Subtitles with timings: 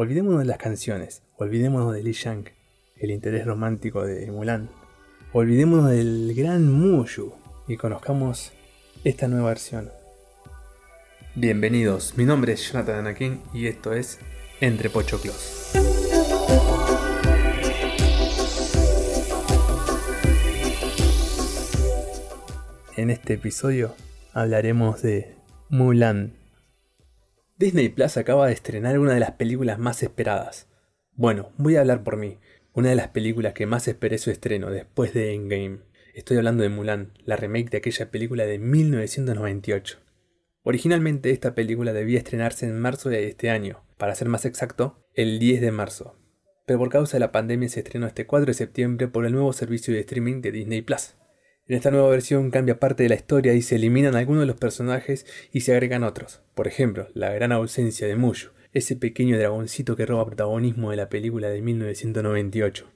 [0.00, 2.44] Olvidémonos de las canciones, olvidémonos de Li Shang,
[2.98, 4.70] el interés romántico de Mulan.
[5.32, 7.32] Olvidémonos del gran Mushu
[7.66, 8.52] y conozcamos
[9.02, 9.90] esta nueva versión.
[11.34, 14.20] Bienvenidos, mi nombre es Jonathan Anakin y esto es
[14.60, 15.72] Entre Pochoclos.
[22.96, 23.96] En este episodio
[24.32, 25.34] hablaremos de
[25.70, 26.34] Mulan.
[27.58, 30.68] Disney Plus acaba de estrenar una de las películas más esperadas.
[31.16, 32.38] Bueno, voy a hablar por mí.
[32.72, 35.80] Una de las películas que más esperé su estreno después de Endgame.
[36.14, 39.98] Estoy hablando de Mulan, la remake de aquella película de 1998.
[40.62, 45.40] Originalmente esta película debía estrenarse en marzo de este año, para ser más exacto, el
[45.40, 46.14] 10 de marzo.
[46.64, 49.52] Pero por causa de la pandemia se estrenó este 4 de septiembre por el nuevo
[49.52, 51.16] servicio de streaming de Disney Plus.
[51.68, 54.56] En esta nueva versión cambia parte de la historia y se eliminan algunos de los
[54.56, 56.40] personajes y se agregan otros.
[56.54, 61.10] Por ejemplo, la gran ausencia de Mushu, ese pequeño dragoncito que roba protagonismo de la
[61.10, 62.90] película de 1998.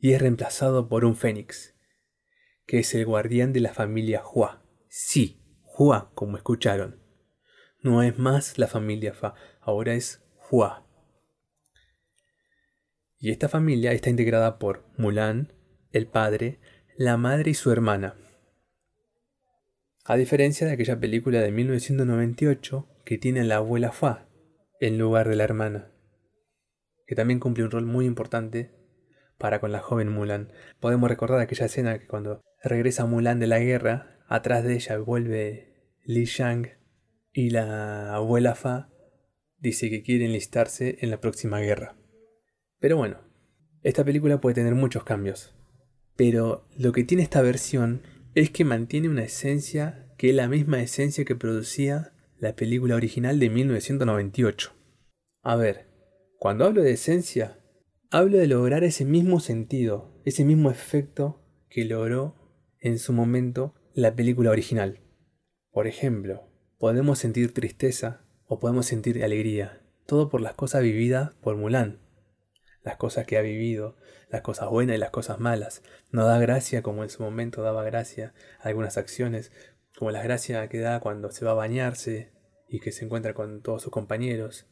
[0.00, 1.76] Y es reemplazado por un fénix,
[2.66, 4.64] que es el guardián de la familia Hua.
[4.88, 5.40] Sí,
[5.78, 7.00] Hua, como escucharon.
[7.80, 10.20] No es más la familia Fa, ahora es
[10.50, 10.84] Hua.
[13.20, 15.52] Y esta familia está integrada por Mulan,
[15.92, 16.58] el padre,
[17.00, 18.14] la madre y su hermana.
[20.04, 24.28] A diferencia de aquella película de 1998 que tiene a la abuela Fa
[24.80, 25.92] en lugar de la hermana,
[27.06, 28.72] que también cumple un rol muy importante
[29.38, 30.52] para con la joven Mulan.
[30.78, 35.94] Podemos recordar aquella escena que cuando regresa Mulan de la guerra, atrás de ella vuelve
[36.04, 36.68] Li Shang
[37.32, 38.90] y la abuela Fa
[39.56, 41.96] dice que quiere enlistarse en la próxima guerra.
[42.78, 43.22] Pero bueno,
[43.82, 45.56] esta película puede tener muchos cambios.
[46.20, 48.02] Pero lo que tiene esta versión
[48.34, 53.38] es que mantiene una esencia que es la misma esencia que producía la película original
[53.38, 54.70] de 1998.
[55.42, 55.86] A ver,
[56.38, 57.58] cuando hablo de esencia,
[58.10, 62.34] hablo de lograr ese mismo sentido, ese mismo efecto que logró
[62.80, 65.00] en su momento la película original.
[65.70, 66.42] Por ejemplo,
[66.76, 72.09] podemos sentir tristeza o podemos sentir alegría, todo por las cosas vividas por Mulan
[72.82, 73.96] las cosas que ha vivido,
[74.30, 75.82] las cosas buenas y las cosas malas.
[76.10, 79.52] No da gracia como en su momento daba gracia algunas acciones,
[79.96, 82.32] como la gracia que da cuando se va a bañarse
[82.68, 84.66] y que se encuentra con todos sus compañeros.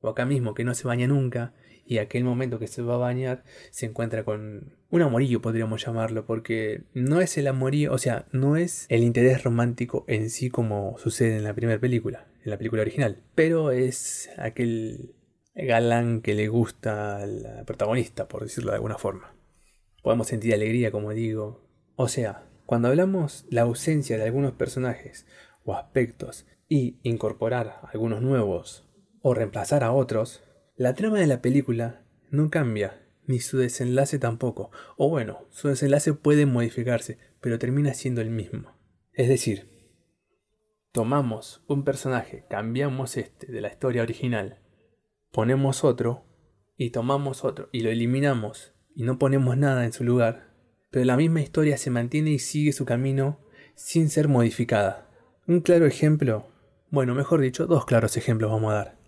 [0.00, 1.54] O acá mismo que no se baña nunca
[1.84, 6.26] y aquel momento que se va a bañar se encuentra con un amorillo podríamos llamarlo
[6.26, 10.98] porque no es el amorillo, o sea, no es el interés romántico en sí como
[10.98, 15.15] sucede en la primera película, en la película original, pero es aquel
[15.56, 19.34] galán que le gusta al protagonista, por decirlo de alguna forma.
[20.02, 21.66] Podemos sentir alegría, como digo.
[21.96, 25.26] O sea, cuando hablamos la ausencia de algunos personajes
[25.64, 28.84] o aspectos y incorporar algunos nuevos
[29.22, 30.42] o reemplazar a otros,
[30.76, 34.70] la trama de la película no cambia, ni su desenlace tampoco.
[34.96, 38.76] O bueno, su desenlace puede modificarse, pero termina siendo el mismo.
[39.12, 39.70] Es decir,
[40.92, 44.60] tomamos un personaje, cambiamos este de la historia original
[45.30, 46.24] ponemos otro
[46.76, 50.54] y tomamos otro y lo eliminamos y no ponemos nada en su lugar,
[50.90, 53.40] pero la misma historia se mantiene y sigue su camino
[53.74, 55.10] sin ser modificada.
[55.46, 56.48] Un claro ejemplo,
[56.90, 58.98] bueno, mejor dicho, dos claros ejemplos vamos a dar.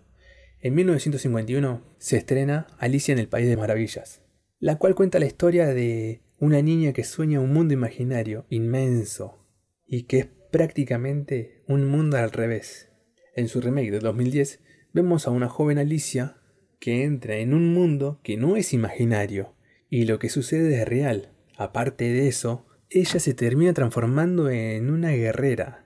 [0.61, 4.21] En 1951 se estrena Alicia en el País de Maravillas,
[4.59, 9.45] la cual cuenta la historia de una niña que sueña un mundo imaginario inmenso
[9.85, 12.89] y que es prácticamente un mundo al revés.
[13.35, 14.61] En su remake de 2010
[14.93, 16.37] vemos a una joven Alicia
[16.79, 19.53] que entra en un mundo que no es imaginario
[19.89, 21.31] y lo que sucede es real.
[21.57, 25.85] Aparte de eso, ella se termina transformando en una guerrera,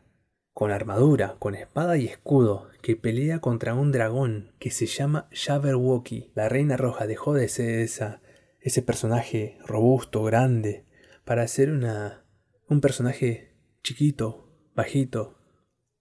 [0.54, 6.32] con armadura, con espada y escudo, que pelea contra un dragón que se llama Jabberwocky.
[6.36, 8.22] La Reina Roja dejó de ser esa,
[8.60, 10.86] ese personaje robusto, grande,
[11.26, 12.24] para ser una,
[12.68, 15.40] un personaje chiquito, bajito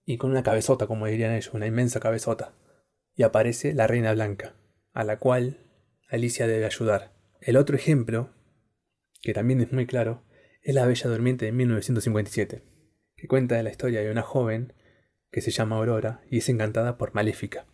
[0.05, 2.55] y con una cabezota, como dirían ellos, una inmensa cabezota
[3.15, 4.55] y aparece la Reina Blanca,
[4.93, 5.59] a la cual
[6.09, 7.13] Alicia debe ayudar.
[7.41, 8.31] El otro ejemplo,
[9.21, 10.25] que también es muy claro,
[10.63, 12.63] es La Bella Durmiente de 1957,
[13.17, 14.75] que cuenta la historia de una joven
[15.31, 17.67] que se llama Aurora y es encantada por Maléfica.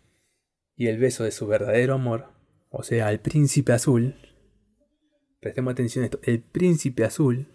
[0.75, 2.31] Y el beso de su verdadero amor,
[2.69, 4.15] o sea, el príncipe azul,
[5.39, 7.47] prestemos atención a esto, el príncipe azul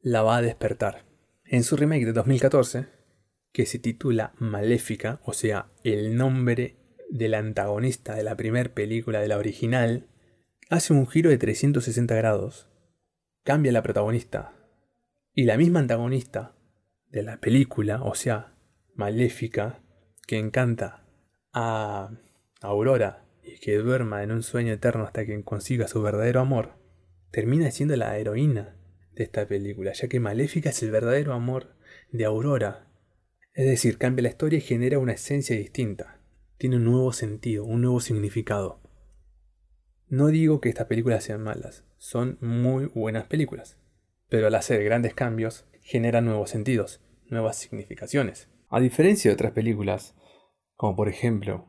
[0.00, 1.04] la va a despertar.
[1.44, 2.86] En su remake de 2014,
[3.52, 6.76] que se titula Maléfica, o sea, el nombre
[7.16, 10.08] del antagonista de la primera película de la original,
[10.70, 12.68] hace un giro de 360 grados.
[13.44, 14.52] Cambia la protagonista.
[15.32, 16.56] Y la misma antagonista
[17.10, 18.54] de la película, o sea,
[18.94, 19.82] maléfica,
[20.26, 21.04] que encanta
[21.52, 22.10] a
[22.60, 26.74] Aurora y que duerma en un sueño eterno hasta que consiga su verdadero amor,
[27.30, 28.76] termina siendo la heroína
[29.12, 31.76] de esta película, ya que Maléfica es el verdadero amor
[32.10, 32.88] de Aurora.
[33.54, 36.15] Es decir, cambia la historia y genera una esencia distinta.
[36.58, 38.80] Tiene un nuevo sentido, un nuevo significado.
[40.08, 43.78] No digo que estas películas sean malas, son muy buenas películas,
[44.28, 48.48] pero al hacer grandes cambios generan nuevos sentidos, nuevas significaciones.
[48.68, 50.14] A diferencia de otras películas,
[50.76, 51.66] como por ejemplo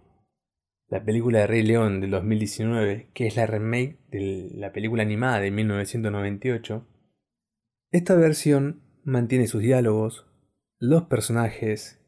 [0.90, 5.42] la película de Rey León del 2019, que es la remake de la película animada
[5.42, 6.88] de 1998,
[7.92, 10.28] esta versión mantiene sus diálogos,
[10.80, 12.00] los personajes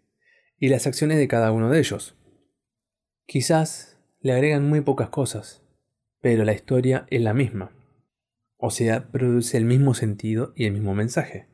[0.57, 2.19] y las acciones de cada uno de ellos.
[3.29, 5.61] Quizás le agregan muy pocas cosas,
[6.19, 7.71] pero la historia es la misma.
[8.57, 11.45] O sea, produce el mismo sentido y el mismo mensaje.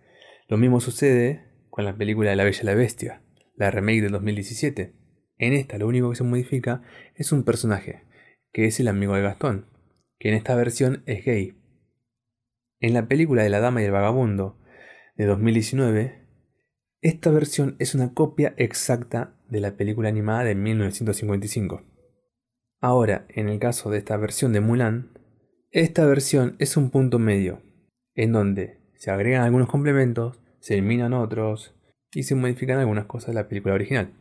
[0.48, 3.22] Lo mismo sucede con la película de La Bella y la Bestia,
[3.58, 4.94] la remake del 2017
[5.38, 6.82] en esta lo único que se modifica
[7.14, 8.04] es un personaje,
[8.54, 9.66] que es el amigo de Gastón,
[10.18, 11.58] que en esta versión es gay.
[12.80, 14.58] En la película de La Dama y el Vagabundo
[15.18, 16.25] de 2019,
[17.06, 21.84] esta versión es una copia exacta de la película animada de 1955.
[22.82, 25.12] Ahora, en el caso de esta versión de Mulan,
[25.70, 27.62] esta versión es un punto medio,
[28.16, 31.76] en donde se agregan algunos complementos, se eliminan otros
[32.12, 34.12] y se modifican algunas cosas de la película original.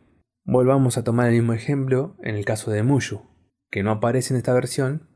[0.43, 3.23] Volvamos a tomar el mismo ejemplo en el caso de Mushu,
[3.71, 5.09] que no aparece en esta versión,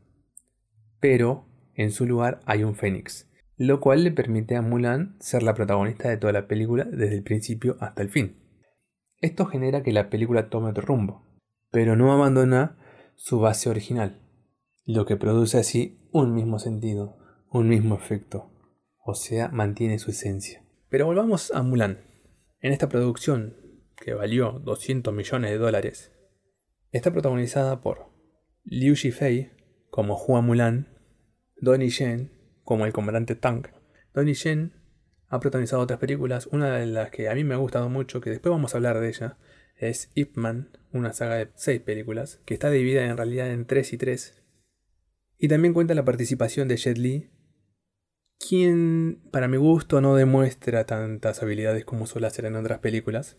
[0.99, 1.45] pero
[1.75, 3.28] en su lugar hay un Fénix,
[3.59, 7.23] lo cual le permite a Mulan ser la protagonista de toda la película desde el
[7.23, 8.37] principio hasta el fin.
[9.19, 11.27] Esto genera que la película tome otro rumbo,
[11.69, 12.77] pero no abandona
[13.15, 14.21] su base original,
[14.85, 17.17] lo que produce así un mismo sentido,
[17.51, 18.49] un mismo efecto,
[19.03, 20.63] o sea, mantiene su esencia.
[20.87, 21.99] Pero volvamos a Mulan.
[22.61, 23.57] En esta producción
[23.97, 26.13] que valió 200 millones de dólares,
[26.93, 28.05] está protagonizada por
[28.63, 29.51] Liu Shifei
[29.89, 30.87] como Hua Mulan,
[31.57, 33.67] Donnie Yen como el comandante Tang.
[34.13, 34.73] Donnie Yen
[35.27, 38.29] ha protagonizado otras películas, una de las que a mí me ha gustado mucho, que
[38.29, 39.37] después vamos a hablar de ella,
[39.75, 43.93] es Ip Man, una saga de 6 películas, que está dividida en realidad en 3
[43.93, 44.43] y 3.
[45.37, 47.29] Y también cuenta la participación de Jet Li,
[48.39, 53.37] quien para mi gusto no demuestra tantas habilidades como suele hacer en otras películas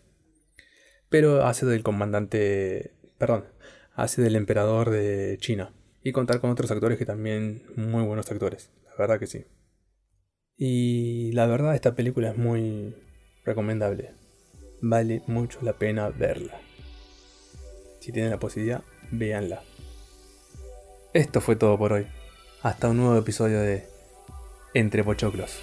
[1.11, 3.43] pero hace del comandante, perdón,
[3.93, 5.73] hace del emperador de China.
[6.03, 9.45] Y contar con otros actores que también muy buenos actores, la verdad que sí.
[10.57, 12.95] Y la verdad esta película es muy
[13.43, 14.11] recomendable.
[14.81, 16.59] Vale mucho la pena verla.
[17.99, 19.61] Si tienen la posibilidad, véanla.
[21.13, 22.07] Esto fue todo por hoy.
[22.63, 23.85] Hasta un nuevo episodio de
[24.73, 25.59] Entre Pochoclos.